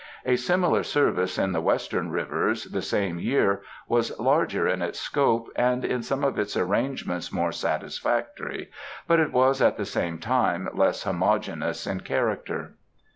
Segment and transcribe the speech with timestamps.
[0.25, 5.47] A similar service in the Western rivers the same year was larger in its scope,
[5.55, 8.71] and in some of its arrangements more satisfactory,
[9.07, 12.73] but it was at the same time less homogeneous in character.